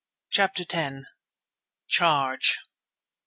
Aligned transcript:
CHAPTER 0.31 0.65
X. 0.67 1.03
CHARGE! 1.87 2.57